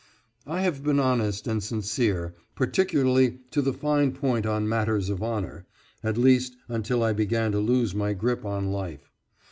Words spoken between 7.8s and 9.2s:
my grip on life.